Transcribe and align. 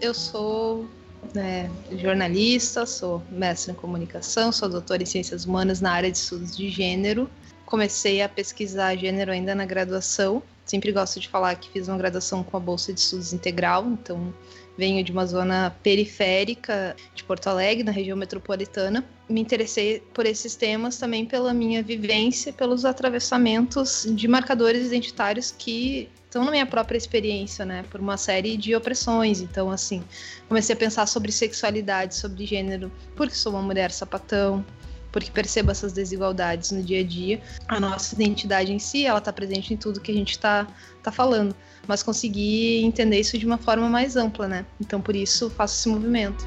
eu 0.00 0.14
sou 0.14 0.86
né, 1.34 1.70
jornalista, 1.92 2.86
sou 2.86 3.22
mestre 3.30 3.72
em 3.72 3.74
comunicação, 3.74 4.52
sou 4.52 4.68
doutora 4.68 5.02
em 5.02 5.06
ciências 5.06 5.44
humanas 5.44 5.80
na 5.80 5.92
área 5.92 6.10
de 6.10 6.18
estudos 6.18 6.56
de 6.56 6.68
gênero. 6.68 7.28
Comecei 7.64 8.22
a 8.22 8.28
pesquisar 8.28 8.96
gênero 8.96 9.32
ainda 9.32 9.54
na 9.54 9.64
graduação. 9.64 10.42
Sempre 10.64 10.92
gosto 10.92 11.20
de 11.20 11.28
falar 11.28 11.54
que 11.56 11.70
fiz 11.70 11.88
uma 11.88 11.96
graduação 11.96 12.42
com 12.42 12.56
a 12.56 12.60
bolsa 12.60 12.92
de 12.92 13.00
estudos 13.00 13.32
integral, 13.32 13.86
então 13.86 14.32
venho 14.76 15.02
de 15.02 15.10
uma 15.12 15.24
zona 15.24 15.74
periférica 15.82 16.94
de 17.14 17.24
Porto 17.24 17.46
Alegre, 17.48 17.84
na 17.84 17.92
região 17.92 18.16
metropolitana. 18.16 19.04
Me 19.28 19.40
interessei 19.40 20.02
por 20.12 20.26
esses 20.26 20.54
temas 20.54 20.98
também 20.98 21.24
pela 21.24 21.54
minha 21.54 21.82
vivência, 21.82 22.52
pelos 22.52 22.84
atravessamentos 22.84 24.06
de 24.10 24.28
marcadores 24.28 24.86
identitários 24.86 25.52
que 25.56 26.08
estão 26.36 26.44
na 26.44 26.50
minha 26.50 26.66
própria 26.66 26.98
experiência, 26.98 27.64
né, 27.64 27.82
por 27.90 27.98
uma 27.98 28.18
série 28.18 28.56
de 28.58 28.74
opressões. 28.74 29.40
Então, 29.40 29.70
assim, 29.70 30.04
comecei 30.48 30.74
a 30.74 30.78
pensar 30.78 31.06
sobre 31.06 31.32
sexualidade, 31.32 32.14
sobre 32.14 32.44
gênero, 32.44 32.92
porque 33.16 33.34
sou 33.34 33.52
uma 33.52 33.62
mulher 33.62 33.90
sapatão, 33.90 34.64
porque 35.10 35.30
percebo 35.30 35.70
essas 35.70 35.94
desigualdades 35.94 36.70
no 36.72 36.82
dia 36.82 37.00
a 37.00 37.04
dia. 37.04 37.40
A 37.66 37.80
nossa 37.80 38.14
identidade 38.14 38.70
em 38.70 38.78
si, 38.78 39.06
ela 39.06 39.18
está 39.18 39.32
presente 39.32 39.72
em 39.72 39.78
tudo 39.78 40.00
que 40.00 40.12
a 40.12 40.14
gente 40.14 40.32
está 40.32 40.66
tá 41.02 41.10
falando, 41.10 41.56
mas 41.88 42.02
conseguir 42.02 42.84
entender 42.84 43.18
isso 43.18 43.38
de 43.38 43.46
uma 43.46 43.56
forma 43.56 43.88
mais 43.88 44.14
ampla, 44.14 44.46
né? 44.46 44.66
Então, 44.78 45.00
por 45.00 45.16
isso, 45.16 45.48
faço 45.48 45.78
esse 45.78 45.88
movimento. 45.88 46.46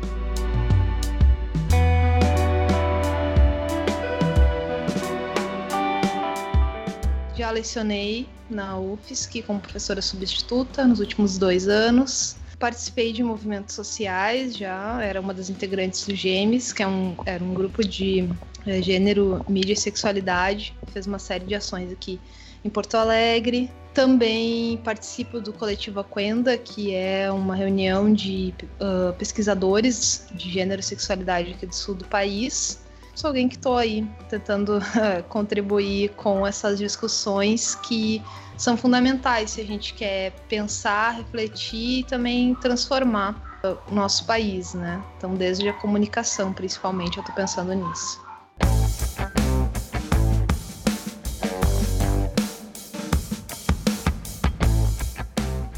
Já 7.39 7.51
lecionei 7.51 8.27
na 8.49 8.77
UFSC 8.77 9.41
como 9.43 9.61
professora 9.61 10.01
substituta 10.01 10.85
nos 10.85 10.99
últimos 10.99 11.37
dois 11.37 11.69
anos 11.69 12.35
participei 12.59 13.13
de 13.13 13.23
movimentos 13.23 13.73
sociais 13.73 14.57
já, 14.57 15.01
era 15.01 15.21
uma 15.21 15.33
das 15.33 15.49
integrantes 15.49 16.05
do 16.05 16.13
GEMES, 16.13 16.73
que 16.73 16.83
é 16.83 16.87
um, 16.87 17.15
era 17.25 17.41
um 17.41 17.53
grupo 17.53 17.81
de 17.81 18.29
é, 18.67 18.81
gênero, 18.81 19.43
mídia 19.47 19.71
e 19.71 19.77
sexualidade, 19.77 20.75
fez 20.91 21.07
uma 21.07 21.17
série 21.17 21.45
de 21.45 21.55
ações 21.55 21.89
aqui 21.91 22.19
em 22.63 22.69
Porto 22.69 22.95
Alegre. 22.95 23.71
Também 23.93 24.77
participo 24.83 25.39
do 25.39 25.53
coletivo 25.53 26.01
Aquenda, 26.01 26.57
que 26.57 26.93
é 26.93 27.31
uma 27.31 27.55
reunião 27.55 28.11
de 28.11 28.53
uh, 28.81 29.13
pesquisadores 29.13 30.27
de 30.33 30.51
gênero 30.51 30.81
e 30.81 30.83
sexualidade 30.83 31.53
aqui 31.53 31.65
do 31.65 31.73
sul 31.73 31.95
do 31.95 32.05
país. 32.05 32.81
Sou 33.19 33.27
alguém 33.27 33.49
que 33.49 33.57
estou 33.57 33.75
aí 33.75 34.07
tentando 34.29 34.79
contribuir 35.27 36.11
com 36.11 36.47
essas 36.47 36.77
discussões 36.77 37.75
que 37.75 38.23
são 38.55 38.77
fundamentais 38.77 39.51
se 39.51 39.59
a 39.59 39.65
gente 39.65 39.93
quer 39.93 40.31
pensar, 40.47 41.15
refletir 41.17 41.99
e 41.99 42.03
também 42.05 42.55
transformar 42.55 43.59
o 43.91 43.93
nosso 43.93 44.25
país, 44.25 44.73
né? 44.73 45.03
Então, 45.17 45.35
desde 45.35 45.67
a 45.67 45.73
comunicação, 45.73 46.53
principalmente, 46.53 47.17
eu 47.17 47.21
estou 47.21 47.35
pensando 47.35 47.73
nisso. 47.73 48.21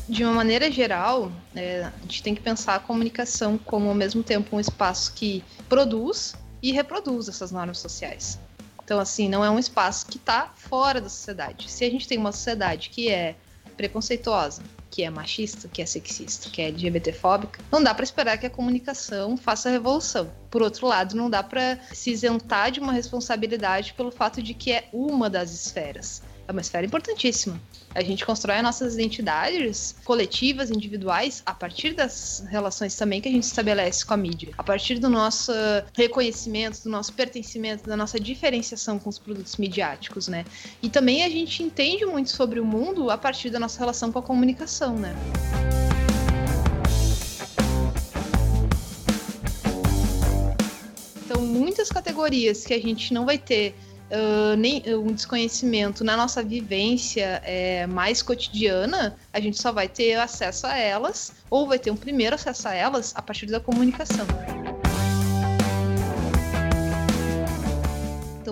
de 0.08 0.26
uma 0.26 0.34
maneira 0.34 0.70
geral, 0.70 1.32
é, 1.56 1.86
a 1.86 2.02
gente 2.02 2.22
tem 2.22 2.36
que 2.36 2.42
pensar 2.42 2.76
a 2.76 2.80
comunicação 2.80 3.58
como 3.58 3.88
ao 3.88 3.96
mesmo 3.96 4.22
tempo 4.22 4.56
um 4.56 4.60
espaço 4.60 5.14
que 5.14 5.44
produz 5.68 6.36
e 6.62 6.72
reproduz 6.72 7.28
essas 7.28 7.52
normas 7.52 7.80
sociais. 7.80 8.40
Então, 8.84 9.00
assim, 9.00 9.30
não 9.30 9.44
é 9.44 9.50
um 9.50 9.60
espaço 9.60 10.06
que 10.06 10.18
está 10.18 10.52
fora 10.56 11.00
da 11.00 11.10
sociedade. 11.10 11.72
Se 11.72 11.86
a 11.86 11.90
gente 11.90 12.08
tem 12.08 12.18
uma 12.18 12.32
sociedade 12.32 12.90
que 12.90 13.10
é 13.10 13.36
preconceituosa, 13.78 14.62
que 14.90 15.04
é 15.04 15.10
machista, 15.10 15.70
que 15.70 15.82
é 15.82 15.86
sexista, 15.86 16.50
que 16.50 16.62
é 16.62 16.68
LGBTfóbica, 16.68 17.62
não 17.72 17.82
dá 17.82 17.94
para 17.94 18.04
esperar 18.04 18.38
que 18.38 18.46
a 18.46 18.50
comunicação 18.50 19.38
faça 19.38 19.70
a 19.70 19.72
revolução. 19.72 20.30
Por 20.50 20.62
outro 20.62 20.88
lado, 20.88 21.16
não 21.16 21.30
dá 21.30 21.42
para 21.42 21.80
se 21.94 22.12
isentar 22.12 22.72
de 22.72 22.82
uma 22.82 22.92
responsabilidade 22.92 23.94
pelo 23.94 24.12
fato 24.12 24.44
de 24.44 24.54
que 24.54 24.72
é 24.72 24.90
uma 24.92 25.30
das 25.30 25.52
esferas 25.54 26.22
é 26.48 26.52
uma 26.52 26.62
esfera 26.62 26.86
importantíssima. 26.86 27.60
A 27.94 28.02
gente 28.02 28.26
constrói 28.26 28.56
as 28.56 28.64
nossas 28.64 28.94
identidades 28.94 29.96
coletivas, 30.06 30.72
individuais, 30.72 31.44
a 31.46 31.54
partir 31.54 31.94
das 31.94 32.42
relações 32.50 32.96
também 32.96 33.20
que 33.20 33.28
a 33.28 33.32
gente 33.32 33.44
estabelece 33.44 34.06
com 34.06 34.14
a 34.14 34.18
mídia, 34.18 34.54
a 34.58 34.64
partir 34.64 34.98
do 34.98 35.10
nosso 35.10 35.52
reconhecimento, 35.94 36.84
do 36.84 36.90
nosso 36.90 37.12
pertencimento, 37.12 37.90
da 37.90 37.98
nossa 37.98 38.18
diferenciação 38.18 38.98
com 38.98 39.10
os 39.10 39.20
produtos 39.20 39.58
midiáticos, 39.58 40.30
né? 40.30 40.46
E 40.82 40.90
também 40.90 41.24
a 41.24 41.30
gente 41.30 41.64
entende 41.64 42.06
muito 42.06 42.30
sobre 42.30 42.62
o 42.62 42.66
mundo 42.66 43.10
a 43.10 43.18
partir 43.18 43.50
da 43.50 43.60
nossa 43.60 43.78
relação 43.78 44.10
com 44.10 44.20
a 44.20 44.24
comunicação, 44.24 44.96
né? 44.96 45.14
Então, 51.26 51.42
muitas 51.42 51.90
categorias 51.90 52.66
que 52.66 52.74
a 52.74 52.80
gente 52.80 53.14
não 53.14 53.26
vai 53.26 53.38
ter 53.38 53.76
nem, 54.58 54.84
um 54.96 55.14
desconhecimento 55.14 56.04
na 56.04 56.18
nossa 56.18 56.44
vivência 56.44 57.42
é, 57.46 57.88
mais 57.88 58.22
cotidiana, 58.22 59.16
a 59.32 59.40
gente 59.40 59.62
só 59.62 59.72
vai 59.72 59.88
ter 59.88 60.16
acesso 60.16 60.68
a 60.68 60.78
elas, 60.78 61.34
ou 61.50 61.68
vai 61.68 61.80
ter 61.80 61.92
um 61.92 61.96
primeiro 61.96 62.36
acesso 62.36 62.68
a 62.68 62.74
elas 62.74 63.14
a 63.16 63.22
partir 63.22 63.46
da 63.48 63.60
comunicação. 63.60 64.26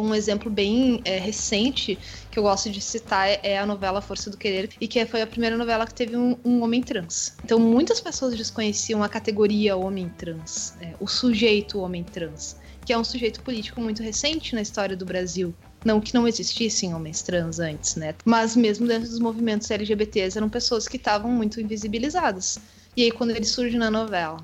Um 0.01 0.15
exemplo 0.15 0.49
bem 0.49 1.01
é, 1.05 1.17
recente 1.17 1.99
que 2.31 2.39
eu 2.39 2.43
gosto 2.43 2.69
de 2.69 2.81
citar 2.81 3.27
é 3.43 3.57
a 3.57 3.65
novela 3.65 4.01
Força 4.01 4.29
do 4.29 4.37
Querer, 4.37 4.69
e 4.79 4.87
que 4.87 5.05
foi 5.05 5.21
a 5.21 5.27
primeira 5.27 5.57
novela 5.57 5.85
que 5.85 5.93
teve 5.93 6.15
um, 6.15 6.37
um 6.43 6.61
homem 6.61 6.81
trans. 6.81 7.35
Então, 7.43 7.59
muitas 7.59 7.99
pessoas 7.99 8.35
desconheciam 8.35 9.03
a 9.03 9.09
categoria 9.09 9.75
homem 9.75 10.09
trans, 10.09 10.75
é, 10.81 10.93
o 10.99 11.07
sujeito 11.07 11.79
homem 11.79 12.03
trans 12.03 12.57
que 12.89 12.93
é 12.93 12.97
um 12.97 13.03
sujeito 13.03 13.41
político 13.41 13.79
muito 13.79 14.01
recente 14.01 14.55
na 14.55 14.63
história 14.63 14.97
do 14.97 15.05
Brasil. 15.05 15.53
Não 15.85 16.01
que 16.01 16.11
não 16.11 16.27
existissem 16.27 16.95
homens 16.95 17.21
trans 17.21 17.59
antes, 17.59 17.95
né? 17.95 18.15
Mas 18.25 18.55
mesmo 18.55 18.87
dentro 18.87 19.07
dos 19.07 19.19
movimentos 19.19 19.69
LGBTs 19.69 20.35
eram 20.35 20.49
pessoas 20.49 20.87
que 20.87 20.97
estavam 20.97 21.29
muito 21.29 21.61
invisibilizadas. 21.61 22.57
E 22.97 23.03
aí, 23.03 23.11
quando 23.11 23.29
ele 23.29 23.45
surge 23.45 23.77
na 23.77 23.91
novela, 23.91 24.37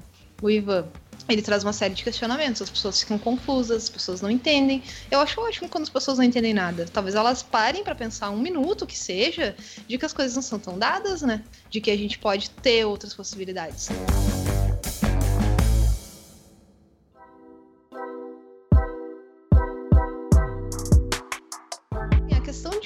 o 0.43 0.47
Ivan, 0.47 0.85
ele 1.27 1.41
traz 1.41 1.63
uma 1.63 1.73
série 1.73 1.93
de 1.93 2.03
questionamentos, 2.03 2.61
as 2.61 2.69
pessoas 2.69 2.99
ficam 2.99 3.17
confusas, 3.17 3.83
as 3.83 3.89
pessoas 3.89 4.21
não 4.21 4.29
entendem. 4.29 4.83
Eu 5.09 5.19
acho 5.19 5.39
ótimo 5.41 5.67
quando 5.67 5.83
as 5.83 5.89
pessoas 5.89 6.17
não 6.17 6.25
entendem 6.25 6.53
nada. 6.53 6.85
Talvez 6.91 7.15
elas 7.15 7.41
parem 7.41 7.83
para 7.83 7.95
pensar 7.95 8.29
um 8.29 8.39
minuto 8.39 8.85
que 8.85 8.97
seja 8.97 9.55
de 9.87 9.97
que 9.97 10.05
as 10.05 10.13
coisas 10.13 10.35
não 10.35 10.43
são 10.43 10.59
tão 10.59 10.77
dadas, 10.77 11.21
né? 11.21 11.43
De 11.69 11.81
que 11.81 11.89
a 11.89 11.97
gente 11.97 12.19
pode 12.19 12.49
ter 12.49 12.85
outras 12.85 13.13
possibilidades. 13.13 13.89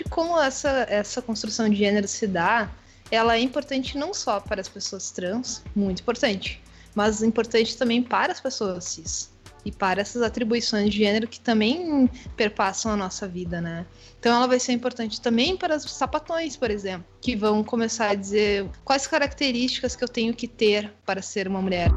como 0.09 0.37
essa, 0.37 0.85
essa 0.89 1.21
construção 1.21 1.69
de 1.69 1.77
gênero 1.77 2.05
se 2.05 2.27
dá, 2.27 2.69
ela 3.09 3.37
é 3.37 3.39
importante 3.39 3.97
não 3.97 4.13
só 4.13 4.41
para 4.41 4.59
as 4.59 4.67
pessoas 4.67 5.11
trans, 5.11 5.63
muito 5.73 6.01
importante, 6.01 6.61
mas 6.95 7.23
importante 7.23 7.77
também 7.77 8.01
para 8.01 8.31
as 8.31 8.39
pessoas 8.39 8.85
cis 8.85 9.31
e 9.65 9.71
para 9.71 10.01
essas 10.01 10.21
atribuições 10.21 10.89
de 10.89 10.97
gênero 10.97 11.27
que 11.27 11.39
também 11.39 12.09
perpassam 12.35 12.91
a 12.91 12.97
nossa 12.97 13.27
vida, 13.27 13.59
né? 13.59 13.85
Então 14.19 14.35
ela 14.35 14.47
vai 14.47 14.59
ser 14.59 14.71
importante 14.71 15.19
também 15.19 15.57
para 15.57 15.75
os 15.75 15.83
sapatões, 15.91 16.55
por 16.55 16.71
exemplo, 16.71 17.05
que 17.21 17.35
vão 17.35 17.63
começar 17.63 18.09
a 18.09 18.15
dizer 18.15 18.69
quais 18.83 19.05
características 19.07 19.95
que 19.95 20.03
eu 20.03 20.09
tenho 20.09 20.33
que 20.33 20.47
ter 20.47 20.93
para 21.05 21.21
ser 21.21 21.47
uma 21.47 21.61
mulher. 21.61 21.89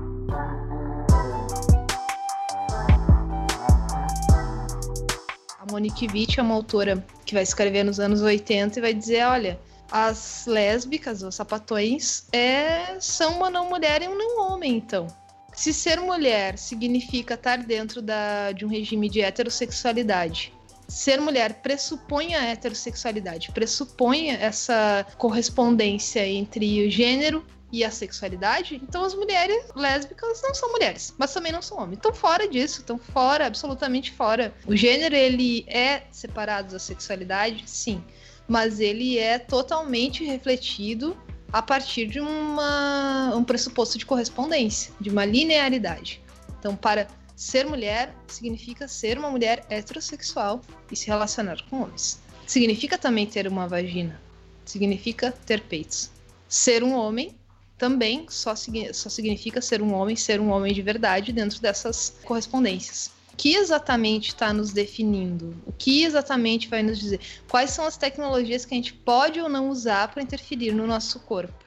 Monique 5.72 6.06
Witt 6.12 6.38
é 6.38 6.42
uma 6.42 6.54
autora 6.54 7.02
que 7.24 7.32
vai 7.32 7.42
escrever 7.42 7.82
nos 7.82 7.98
anos 7.98 8.20
80 8.20 8.78
e 8.78 8.82
vai 8.82 8.92
dizer, 8.92 9.24
olha, 9.24 9.58
as 9.92 10.46
lésbicas, 10.46 11.22
os 11.22 11.34
sapatões, 11.34 12.24
é, 12.32 12.98
são 12.98 13.36
uma 13.36 13.50
não 13.50 13.68
mulher 13.68 14.00
e 14.02 14.08
um 14.08 14.16
não 14.16 14.40
homem, 14.40 14.78
então. 14.78 15.06
Se 15.52 15.70
ser 15.70 16.00
mulher 16.00 16.56
significa 16.56 17.34
estar 17.34 17.58
dentro 17.58 18.00
da, 18.00 18.52
de 18.52 18.64
um 18.64 18.68
regime 18.68 19.10
de 19.10 19.20
heterossexualidade, 19.20 20.54
ser 20.88 21.20
mulher 21.20 21.60
pressupõe 21.60 22.34
a 22.34 22.42
heterossexualidade, 22.42 23.52
pressupõe 23.52 24.30
essa 24.30 25.06
correspondência 25.18 26.26
entre 26.26 26.86
o 26.86 26.90
gênero 26.90 27.44
e 27.70 27.84
a 27.84 27.90
sexualidade, 27.90 28.80
então 28.82 29.04
as 29.04 29.14
mulheres 29.14 29.62
lésbicas 29.76 30.40
não 30.42 30.54
são 30.54 30.72
mulheres, 30.72 31.14
mas 31.18 31.34
também 31.34 31.52
não 31.52 31.60
são 31.60 31.78
homens. 31.78 31.96
Estão 31.96 32.14
fora 32.14 32.48
disso, 32.48 32.80
estão 32.80 32.98
fora, 32.98 33.46
absolutamente 33.46 34.10
fora. 34.12 34.54
O 34.66 34.74
gênero, 34.74 35.14
ele 35.14 35.66
é 35.68 36.04
separado 36.10 36.72
da 36.72 36.78
sexualidade, 36.78 37.64
sim, 37.66 38.02
mas 38.48 38.80
ele 38.80 39.18
é 39.18 39.38
totalmente 39.38 40.24
refletido 40.24 41.16
a 41.52 41.60
partir 41.60 42.06
de 42.06 42.20
uma, 42.20 43.34
um 43.36 43.44
pressuposto 43.44 43.98
de 43.98 44.06
correspondência, 44.06 44.92
de 45.00 45.10
uma 45.10 45.24
linearidade. 45.24 46.22
Então, 46.58 46.74
para 46.74 47.06
ser 47.36 47.66
mulher 47.66 48.14
significa 48.26 48.88
ser 48.88 49.18
uma 49.18 49.30
mulher 49.30 49.64
heterossexual 49.68 50.62
e 50.90 50.96
se 50.96 51.08
relacionar 51.08 51.62
com 51.68 51.82
homens. 51.82 52.20
Significa 52.46 52.96
também 52.96 53.26
ter 53.26 53.46
uma 53.46 53.68
vagina, 53.68 54.20
significa 54.64 55.32
ter 55.44 55.60
peitos. 55.62 56.10
Ser 56.48 56.82
um 56.82 56.94
homem 56.94 57.34
também 57.78 58.26
só, 58.28 58.54
só 58.54 59.08
significa 59.08 59.60
ser 59.60 59.82
um 59.82 59.92
homem, 59.92 60.14
ser 60.14 60.40
um 60.40 60.50
homem 60.50 60.72
de 60.72 60.82
verdade 60.82 61.32
dentro 61.32 61.60
dessas 61.60 62.14
correspondências. 62.24 63.10
O 63.32 63.36
que 63.36 63.54
exatamente 63.56 64.28
está 64.28 64.52
nos 64.52 64.72
definindo? 64.72 65.56
O 65.66 65.72
que 65.72 66.04
exatamente 66.04 66.68
vai 66.68 66.82
nos 66.82 66.98
dizer? 66.98 67.18
Quais 67.48 67.70
são 67.70 67.86
as 67.86 67.96
tecnologias 67.96 68.64
que 68.64 68.74
a 68.74 68.76
gente 68.76 68.92
pode 68.92 69.40
ou 69.40 69.48
não 69.48 69.70
usar 69.70 70.08
para 70.08 70.22
interferir 70.22 70.72
no 70.72 70.86
nosso 70.86 71.18
corpo? 71.20 71.62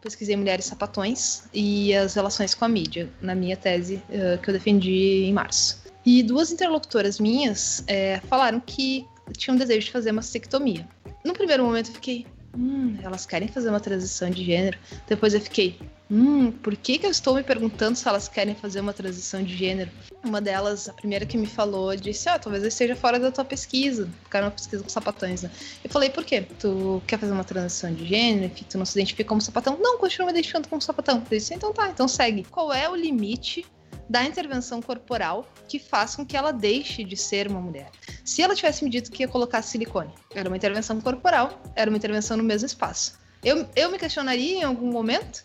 Pesquisei 0.00 0.36
mulheres 0.36 0.66
sapatões 0.66 1.44
e 1.54 1.94
as 1.94 2.12
relações 2.12 2.54
com 2.54 2.66
a 2.66 2.68
mídia 2.68 3.10
na 3.22 3.34
minha 3.34 3.56
tese 3.56 4.02
uh, 4.10 4.38
que 4.42 4.50
eu 4.50 4.52
defendi 4.52 5.24
em 5.24 5.32
março. 5.32 5.82
E 6.04 6.22
duas 6.22 6.52
interlocutoras 6.52 7.18
minhas 7.18 7.82
é, 7.86 8.20
falaram 8.28 8.60
que 8.60 9.06
tinham 9.32 9.56
desejo 9.56 9.86
de 9.86 9.92
fazer 9.92 10.10
uma 10.10 10.16
mastectomia. 10.16 10.86
No 11.24 11.32
primeiro 11.32 11.64
momento 11.64 11.88
eu 11.88 11.94
fiquei, 11.94 12.26
hum, 12.56 12.96
elas 13.02 13.26
querem 13.26 13.48
fazer 13.48 13.68
uma 13.68 13.80
transição 13.80 14.30
de 14.30 14.44
gênero. 14.44 14.78
Depois 15.06 15.34
eu 15.34 15.40
fiquei, 15.40 15.78
hum, 16.10 16.50
por 16.50 16.76
que, 16.76 16.98
que 16.98 17.06
eu 17.06 17.10
estou 17.10 17.34
me 17.34 17.42
perguntando 17.42 17.96
se 17.96 18.08
elas 18.08 18.28
querem 18.28 18.54
fazer 18.54 18.80
uma 18.80 18.92
transição 18.92 19.42
de 19.42 19.56
gênero? 19.56 19.90
Uma 20.24 20.40
delas, 20.40 20.88
a 20.88 20.92
primeira 20.92 21.26
que 21.26 21.36
me 21.36 21.46
falou, 21.46 21.94
disse, 21.96 22.28
ó, 22.28 22.36
oh, 22.36 22.38
talvez 22.38 22.62
eu 22.62 22.68
esteja 22.68 22.96
fora 22.96 23.18
da 23.18 23.30
tua 23.30 23.44
pesquisa. 23.44 24.08
Ficaram 24.24 24.46
uma 24.46 24.52
pesquisa 24.52 24.82
com 24.82 24.88
sapatões, 24.88 25.42
né? 25.42 25.50
Eu 25.82 25.90
falei, 25.90 26.10
por 26.10 26.24
quê? 26.24 26.46
Tu 26.58 27.02
quer 27.06 27.18
fazer 27.18 27.32
uma 27.32 27.44
transição 27.44 27.92
de 27.92 28.06
gênero, 28.06 28.52
que 28.52 28.64
tu 28.64 28.78
não 28.78 28.84
se 28.84 28.98
identifica 28.98 29.28
como 29.28 29.40
sapatão? 29.40 29.78
Não, 29.80 29.98
continua 29.98 30.26
me 30.26 30.32
identificando 30.32 30.68
como 30.68 30.80
sapatão. 30.80 31.22
Eu 31.30 31.38
disse, 31.38 31.54
então 31.54 31.72
tá, 31.72 31.88
então 31.88 32.08
segue. 32.08 32.44
Qual 32.44 32.72
é 32.72 32.88
o 32.88 32.94
limite 32.94 33.66
da 34.08 34.24
intervenção 34.24 34.82
corporal 34.82 35.46
que 35.68 35.78
faz 35.78 36.14
com 36.14 36.24
que 36.24 36.36
ela 36.36 36.52
deixe 36.52 37.04
de 37.04 37.16
ser 37.16 37.48
uma 37.48 37.60
mulher. 37.60 37.90
Se 38.24 38.42
ela 38.42 38.54
tivesse 38.54 38.84
me 38.84 38.90
dito 38.90 39.10
que 39.10 39.22
ia 39.22 39.28
colocar 39.28 39.62
silicone, 39.62 40.12
era 40.34 40.48
uma 40.48 40.56
intervenção 40.56 41.00
corporal, 41.00 41.62
era 41.74 41.90
uma 41.90 41.96
intervenção 41.96 42.36
no 42.36 42.42
mesmo 42.42 42.66
espaço. 42.66 43.18
Eu, 43.42 43.68
eu 43.76 43.90
me 43.90 43.98
questionaria 43.98 44.58
em 44.58 44.62
algum 44.62 44.90
momento? 44.90 45.44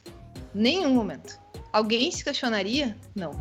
Nenhum 0.53 0.93
momento. 0.93 1.39
Alguém 1.71 2.11
se 2.11 2.23
questionaria? 2.23 2.97
Não. 3.13 3.31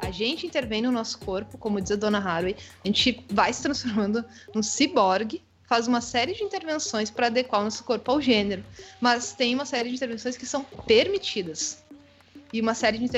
A 0.00 0.10
gente 0.10 0.46
intervém 0.46 0.82
no 0.82 0.92
nosso 0.92 1.18
corpo, 1.18 1.56
como 1.58 1.80
diz 1.80 1.92
a 1.92 1.96
dona 1.96 2.18
Haraway, 2.18 2.56
a 2.84 2.86
gente 2.86 3.24
vai 3.30 3.52
se 3.52 3.62
transformando 3.62 4.24
num 4.54 4.62
ciborgue 4.62 5.42
faz 5.72 5.88
uma 5.88 6.02
série 6.02 6.34
de 6.34 6.44
intervenções 6.44 7.10
para 7.10 7.28
adequar 7.28 7.62
o 7.62 7.64
nosso 7.64 7.82
corpo 7.84 8.10
ao 8.10 8.20
gênero, 8.20 8.62
mas 9.00 9.32
tem 9.32 9.54
uma 9.54 9.64
série 9.64 9.88
de 9.88 9.94
intervenções 9.94 10.36
que 10.36 10.44
são 10.44 10.62
permitidas 10.86 11.82
e 12.52 12.60
uma 12.60 12.74
série 12.74 12.98
de, 12.98 13.08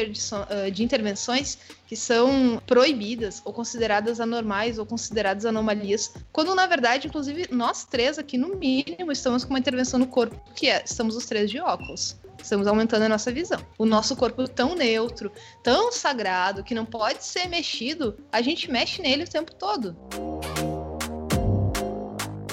de 0.72 0.84
intervenções 0.84 1.58
que 1.86 1.96
são 1.96 2.62
proibidas 2.66 3.42
ou 3.44 3.52
consideradas 3.52 4.20
anormais 4.20 4.78
ou 4.78 4.86
consideradas 4.86 5.44
anomalias, 5.44 6.12
quando 6.32 6.54
na 6.54 6.66
verdade, 6.66 7.08
inclusive, 7.08 7.48
nós 7.50 7.84
três 7.84 8.18
aqui 8.18 8.38
no 8.38 8.56
mínimo 8.56 9.10
estamos 9.10 9.44
com 9.44 9.50
uma 9.50 9.58
intervenção 9.58 9.98
no 9.98 10.06
corpo, 10.06 10.40
que 10.54 10.68
é, 10.68 10.82
estamos 10.84 11.16
os 11.16 11.26
três 11.26 11.50
de 11.50 11.60
óculos. 11.60 12.16
Estamos 12.42 12.66
aumentando 12.66 13.04
a 13.04 13.08
nossa 13.08 13.32
visão. 13.32 13.58
O 13.78 13.86
nosso 13.86 14.14
corpo 14.14 14.46
tão 14.46 14.74
neutro, 14.74 15.32
tão 15.62 15.90
sagrado, 15.90 16.62
que 16.62 16.74
não 16.74 16.84
pode 16.84 17.24
ser 17.24 17.48
mexido, 17.48 18.18
a 18.30 18.42
gente 18.42 18.70
mexe 18.70 19.00
nele 19.00 19.24
o 19.24 19.28
tempo 19.28 19.54
todo. 19.54 19.96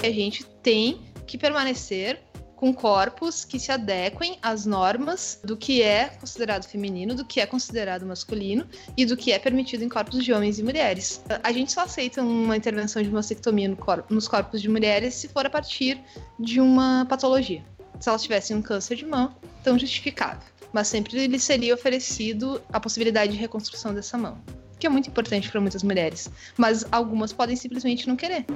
A 0.02 0.10
gente 0.10 0.44
tem 0.62 1.02
que 1.26 1.36
permanecer 1.36 2.22
com 2.62 2.72
corpos 2.72 3.44
que 3.44 3.58
se 3.58 3.72
adequem 3.72 4.38
às 4.40 4.64
normas 4.64 5.40
do 5.42 5.56
que 5.56 5.82
é 5.82 6.10
considerado 6.10 6.64
feminino, 6.64 7.12
do 7.12 7.24
que 7.24 7.40
é 7.40 7.44
considerado 7.44 8.06
masculino 8.06 8.64
e 8.96 9.04
do 9.04 9.16
que 9.16 9.32
é 9.32 9.38
permitido 9.40 9.82
em 9.82 9.88
corpos 9.88 10.24
de 10.24 10.32
homens 10.32 10.60
e 10.60 10.62
mulheres. 10.62 11.20
A 11.42 11.50
gente 11.50 11.72
só 11.72 11.80
aceita 11.80 12.22
uma 12.22 12.56
intervenção 12.56 13.02
de 13.02 13.10
mastectomia 13.10 13.66
no 13.66 13.74
corpo, 13.74 14.14
nos 14.14 14.28
corpos 14.28 14.62
de 14.62 14.68
mulheres 14.68 15.14
se 15.14 15.26
for 15.26 15.44
a 15.44 15.50
partir 15.50 16.00
de 16.38 16.60
uma 16.60 17.04
patologia. 17.08 17.64
Se 17.98 18.08
elas 18.08 18.22
tivessem 18.22 18.56
um 18.56 18.62
câncer 18.62 18.94
de 18.94 19.06
mão, 19.06 19.34
tão 19.64 19.76
justificável. 19.76 20.46
Mas 20.72 20.86
sempre 20.86 21.26
lhe 21.26 21.38
seria 21.40 21.74
oferecido 21.74 22.62
a 22.72 22.78
possibilidade 22.78 23.32
de 23.32 23.38
reconstrução 23.38 23.92
dessa 23.92 24.16
mão, 24.16 24.40
que 24.78 24.86
é 24.86 24.88
muito 24.88 25.08
importante 25.08 25.50
para 25.50 25.60
muitas 25.60 25.82
mulheres. 25.82 26.30
Mas 26.56 26.86
algumas 26.92 27.32
podem 27.32 27.56
simplesmente 27.56 28.06
não 28.06 28.14
querer. 28.14 28.46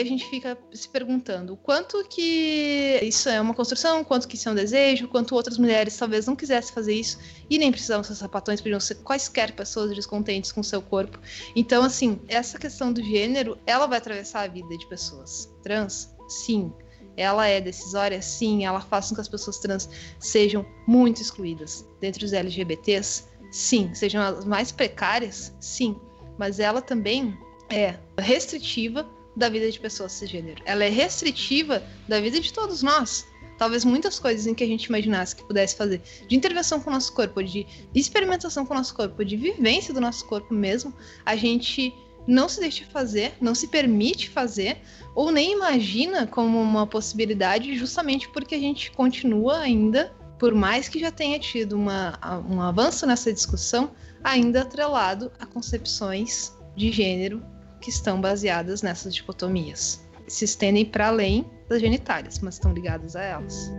A 0.00 0.04
gente 0.04 0.24
fica 0.28 0.58
se 0.72 0.88
perguntando 0.88 1.56
quanto 1.56 2.02
que 2.08 2.98
isso 3.02 3.28
é 3.28 3.40
uma 3.40 3.54
construção, 3.54 4.02
quanto 4.04 4.26
que 4.26 4.36
isso 4.36 4.48
é 4.48 4.52
um 4.52 4.54
desejo, 4.54 5.08
quanto 5.08 5.34
outras 5.34 5.58
mulheres 5.58 5.96
talvez 5.96 6.26
não 6.26 6.36
quisessem 6.36 6.74
fazer 6.74 6.94
isso 6.94 7.18
e 7.48 7.58
nem 7.58 7.70
precisavam 7.70 8.04
ser 8.04 8.14
sapatões, 8.14 8.60
podiam 8.60 8.80
ser 8.80 8.96
quaisquer 8.96 9.52
pessoas 9.52 9.94
descontentes 9.94 10.52
com 10.52 10.62
seu 10.62 10.80
corpo. 10.80 11.18
Então, 11.54 11.82
assim, 11.82 12.20
essa 12.28 12.58
questão 12.58 12.92
do 12.92 13.02
gênero, 13.02 13.58
ela 13.66 13.86
vai 13.86 13.98
atravessar 13.98 14.42
a 14.42 14.48
vida 14.48 14.76
de 14.76 14.86
pessoas 14.88 15.52
trans? 15.62 16.14
Sim. 16.28 16.72
Ela 17.16 17.46
é 17.46 17.60
decisória? 17.60 18.22
Sim. 18.22 18.64
Ela 18.64 18.80
faz 18.80 19.08
com 19.08 19.14
que 19.14 19.20
as 19.20 19.28
pessoas 19.28 19.58
trans 19.58 19.88
sejam 20.18 20.64
muito 20.86 21.20
excluídas. 21.20 21.86
Dentre 22.00 22.24
os 22.24 22.32
LGBTs? 22.32 23.24
Sim. 23.50 23.92
Sejam 23.94 24.22
as 24.22 24.44
mais 24.44 24.72
precárias? 24.72 25.52
Sim. 25.60 25.96
Mas 26.38 26.58
ela 26.58 26.80
também 26.80 27.36
é 27.68 27.96
restritiva 28.18 29.06
da 29.40 29.48
vida 29.48 29.70
de 29.70 29.80
pessoas 29.80 30.12
cisgênero. 30.12 30.62
Ela 30.64 30.84
é 30.84 30.88
restritiva 30.88 31.82
da 32.06 32.20
vida 32.20 32.38
de 32.38 32.52
todos 32.52 32.82
nós. 32.82 33.26
Talvez 33.58 33.84
muitas 33.84 34.18
coisas 34.18 34.46
em 34.46 34.54
que 34.54 34.62
a 34.62 34.66
gente 34.66 34.84
imaginasse 34.84 35.34
que 35.34 35.42
pudesse 35.42 35.76
fazer 35.76 36.00
de 36.28 36.36
intervenção 36.36 36.80
com 36.80 36.90
o 36.90 36.92
nosso 36.92 37.12
corpo, 37.12 37.42
de 37.42 37.66
experimentação 37.94 38.64
com 38.64 38.72
o 38.72 38.76
nosso 38.76 38.94
corpo, 38.94 39.24
de 39.24 39.36
vivência 39.36 39.92
do 39.92 40.00
nosso 40.00 40.24
corpo 40.26 40.54
mesmo, 40.54 40.94
a 41.26 41.34
gente 41.36 41.92
não 42.26 42.48
se 42.48 42.60
deixa 42.60 42.84
fazer, 42.86 43.34
não 43.40 43.54
se 43.54 43.68
permite 43.68 44.28
fazer, 44.28 44.78
ou 45.14 45.30
nem 45.30 45.52
imagina 45.52 46.26
como 46.26 46.60
uma 46.60 46.86
possibilidade, 46.86 47.76
justamente 47.76 48.28
porque 48.28 48.54
a 48.54 48.58
gente 48.58 48.90
continua 48.92 49.58
ainda, 49.58 50.14
por 50.38 50.54
mais 50.54 50.88
que 50.88 50.98
já 50.98 51.10
tenha 51.10 51.38
tido 51.38 51.74
uma, 51.74 52.18
um 52.48 52.60
avanço 52.60 53.06
nessa 53.06 53.32
discussão, 53.32 53.90
ainda 54.22 54.62
atrelado 54.62 55.32
a 55.38 55.46
concepções 55.46 56.54
de 56.76 56.92
gênero 56.92 57.42
que 57.80 57.90
estão 57.90 58.20
baseadas 58.20 58.82
nessas 58.82 59.14
dicotomias. 59.14 60.04
Se 60.28 60.44
estendem 60.44 60.84
para 60.84 61.08
além 61.08 61.44
das 61.68 61.80
genitálias, 61.80 62.38
mas 62.38 62.54
estão 62.54 62.72
ligadas 62.72 63.16
a 63.16 63.22
elas. 63.22 63.72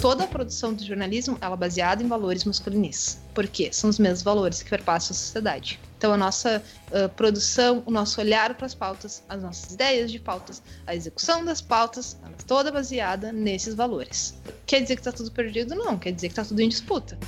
Toda 0.00 0.24
a 0.24 0.26
produção 0.26 0.72
do 0.72 0.82
jornalismo 0.82 1.36
ela 1.42 1.54
é 1.54 1.58
baseada 1.58 2.02
em 2.02 2.08
valores 2.08 2.44
masculinistas. 2.44 3.20
Por 3.34 3.46
quê? 3.46 3.68
São 3.70 3.90
os 3.90 3.98
mesmos 3.98 4.22
valores 4.22 4.62
que 4.62 4.70
perpassam 4.70 5.14
a 5.14 5.18
sociedade. 5.18 5.78
Então, 5.98 6.12
a 6.12 6.16
nossa 6.16 6.62
uh, 6.90 7.08
produção, 7.10 7.82
o 7.84 7.90
nosso 7.90 8.18
olhar 8.18 8.54
para 8.54 8.64
as 8.64 8.74
pautas, 8.74 9.22
as 9.28 9.42
nossas 9.42 9.74
ideias 9.74 10.10
de 10.10 10.18
pautas, 10.18 10.62
a 10.86 10.94
execução 10.94 11.44
das 11.44 11.60
pautas, 11.60 12.16
ela 12.22 12.32
é 12.32 12.42
toda 12.46 12.72
baseada 12.72 13.30
nesses 13.30 13.74
valores. 13.74 14.34
Quer 14.64 14.80
dizer 14.80 14.94
que 14.94 15.02
está 15.02 15.12
tudo 15.12 15.30
perdido? 15.30 15.74
Não, 15.74 15.98
quer 15.98 16.12
dizer 16.12 16.28
que 16.28 16.32
está 16.32 16.44
tudo 16.44 16.60
em 16.60 16.68
disputa. 16.70 17.18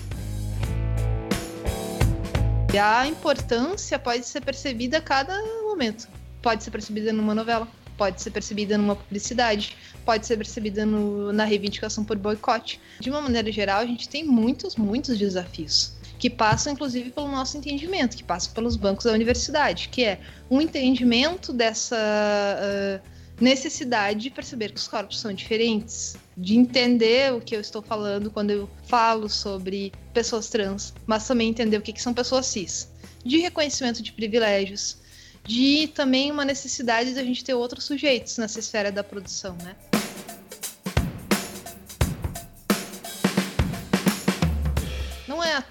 E 2.73 2.79
a 2.79 3.07
importância 3.07 3.99
pode 3.99 4.25
ser 4.25 4.41
percebida 4.41 4.97
a 4.97 5.02
cada 5.02 5.38
momento. 5.62 6.09
Pode 6.41 6.64
ser 6.64 6.71
percebida 6.71 7.12
numa 7.12 7.35
novela, 7.35 7.69
pode 7.99 8.23
ser 8.23 8.31
percebida 8.31 8.79
numa 8.79 8.97
publicidade, 8.97 9.76
pode 10.02 10.26
ser 10.26 10.37
percebida 10.37 10.85
no, 10.85 11.32
na 11.32 11.44
reivindicação 11.44 12.04
por 12.04 12.16
boicote. 12.16 12.80
De 13.00 13.11
uma 13.11 13.21
maneira 13.21 13.50
geral, 13.50 13.80
a 13.80 13.87
gente 13.87 14.09
tem 14.09 14.25
muitos, 14.25 14.76
muitos 14.76 15.18
desafios 15.18 15.94
que 16.23 16.30
passam 16.30 16.73
inclusive 16.73 17.11
pelo 17.11 17.28
nosso 17.28 17.59
entendimento, 17.59 18.16
que 18.16 18.23
passam 18.23 18.52
pelos 18.52 18.76
bancos 18.76 19.06
da 19.06 19.12
universidade, 19.12 19.88
que 19.88 20.04
é 20.04 20.21
um 20.49 20.61
entendimento 20.61 21.52
dessa 21.52 21.97
uh, 21.97 23.11
necessidade 23.40 24.21
de 24.21 24.30
perceber 24.30 24.71
que 24.71 24.78
os 24.78 24.87
corpos 24.87 25.18
são 25.18 25.32
diferentes, 25.32 26.14
de 26.37 26.56
entender 26.56 27.32
o 27.32 27.40
que 27.40 27.56
eu 27.56 27.61
estou 27.61 27.82
falando 27.82 28.30
quando 28.30 28.50
eu 28.50 28.71
falo 28.87 29.28
sobre 29.28 29.92
pessoas 30.14 30.49
trans, 30.49 30.94
mas 31.06 31.26
também 31.26 31.49
entender 31.49 31.76
o 31.76 31.82
que, 31.82 31.92
que 31.92 32.00
são 32.00 32.14
pessoas 32.14 32.47
cis, 32.47 32.88
de 33.25 33.38
reconhecimento 33.38 34.00
de 34.00 34.12
privilégios, 34.12 34.99
de 35.44 35.88
também 35.88 36.30
uma 36.30 36.44
necessidade 36.44 37.14
da 37.14 37.25
gente 37.25 37.42
ter 37.42 37.54
outros 37.54 37.82
sujeitos 37.82 38.38
nessa 38.38 38.61
esfera 38.61 38.92
da 38.92 39.02
produção, 39.02 39.56
né? 39.61 39.75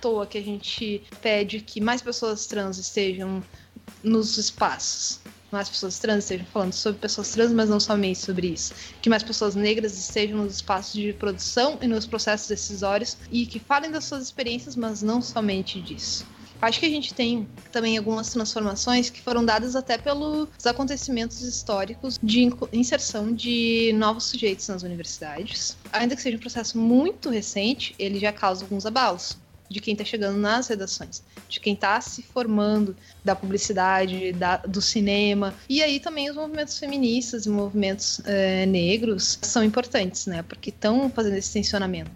Toa 0.01 0.25
que 0.25 0.38
a 0.38 0.41
gente 0.41 1.03
pede 1.22 1.62
que 1.62 1.79
mais 1.79 2.01
pessoas 2.01 2.48
trans 2.48 2.77
estejam 2.77 3.43
nos 4.03 4.38
espaços. 4.38 5.20
mais 5.51 5.70
pessoas 5.70 6.00
trans 6.00 6.24
estejam 6.24 6.46
falando 6.48 6.74
sobre 6.74 7.00
pessoas 7.00 7.29
trans, 7.31 7.51
mas 7.51 7.70
não 7.70 7.79
somente 7.79 8.20
sobre 8.20 8.48
isso. 8.48 8.74
Que 9.01 9.10
mais 9.10 9.22
pessoas 9.22 9.53
negras 9.53 9.98
estejam 9.98 10.38
nos 10.38 10.55
espaços 10.55 10.93
de 10.93 11.13
produção 11.13 11.77
e 11.81 11.88
nos 11.88 12.05
processos 12.05 12.48
decisórios 12.48 13.17
e 13.31 13.46
que 13.46 13.60
falem 13.60 13.91
das 13.91 14.05
suas 14.05 14.24
experiências, 14.24 14.75
mas 14.75 15.01
não 15.01 15.22
somente 15.22 15.79
disso. 15.81 16.25
Acho 16.62 16.79
que 16.79 16.86
a 16.86 16.89
gente 16.89 17.13
tem 17.15 17.48
também 17.72 17.98
algumas 17.98 18.29
transformações 18.29 19.10
que 19.10 19.20
foram 19.20 19.43
dadas 19.43 19.75
até 19.75 19.98
pelos 19.98 20.48
acontecimentos 20.63 21.41
históricos 21.41 22.20
de 22.22 22.51
inserção 22.72 23.34
de 23.34 23.91
novos 23.96 24.25
sujeitos 24.25 24.67
nas 24.67 24.84
universidades. 24.84 25.75
Ainda 25.91 26.15
que 26.15 26.22
seja 26.22 26.38
um 26.38 26.39
processo 26.39 26.77
muito 26.77 27.31
recente, 27.31 27.96
ele 27.98 28.20
já 28.20 28.31
causa 28.31 28.63
alguns 28.63 28.86
abalos 28.86 29.38
de 29.72 29.80
quem 29.80 29.94
está 29.94 30.04
chegando 30.04 30.38
nas 30.38 30.68
redações, 30.68 31.24
de 31.48 31.60
quem 31.60 31.74
está 31.74 32.00
se 32.01 32.22
formando 32.22 32.96
da 33.24 33.36
publicidade, 33.36 34.34
da, 34.34 34.58
do 34.58 34.82
cinema. 34.82 35.54
E 35.70 35.82
aí 35.82 36.00
também 36.00 36.30
os 36.30 36.36
movimentos 36.36 36.78
feministas 36.78 37.46
e 37.46 37.50
movimentos 37.50 38.22
é, 38.25 38.66
negros 38.66 39.40
são 39.42 39.63
importantes, 39.63 40.25
né? 40.25 40.44
Porque 40.44 40.70
estão 40.70 41.10
fazendo 41.10 41.38
esse 41.38 41.54
tensionamento. 41.54 42.12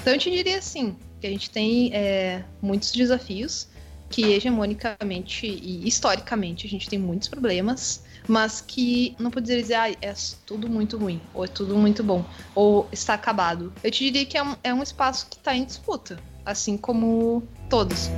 Então 0.00 0.14
eu 0.14 0.18
te 0.18 0.30
diria 0.30 0.58
assim, 0.58 0.96
que 1.20 1.26
a 1.26 1.30
gente 1.30 1.50
tem 1.50 1.92
é, 1.92 2.42
muitos 2.62 2.92
desafios, 2.92 3.68
que 4.08 4.32
hegemonicamente 4.32 5.46
e 5.46 5.86
historicamente 5.86 6.66
a 6.66 6.70
gente 6.70 6.88
tem 6.88 6.98
muitos 6.98 7.28
problemas, 7.28 8.04
mas 8.26 8.60
que 8.60 9.14
não 9.18 9.30
poderia 9.30 9.62
dizer, 9.62 9.74
ah, 9.74 9.90
é 9.90 10.14
tudo 10.44 10.68
muito 10.68 10.96
ruim, 10.96 11.20
ou 11.34 11.44
é 11.44 11.48
tudo 11.48 11.76
muito 11.76 12.02
bom, 12.02 12.24
ou 12.54 12.88
está 12.92 13.14
acabado. 13.14 13.72
Eu 13.82 13.90
te 13.90 14.04
diria 14.04 14.26
que 14.26 14.36
é 14.36 14.42
um, 14.42 14.56
é 14.62 14.74
um 14.74 14.82
espaço 14.82 15.26
que 15.28 15.36
está 15.36 15.54
em 15.54 15.64
disputa, 15.64 16.18
assim 16.44 16.76
como 16.76 17.42
todos. 17.68 18.08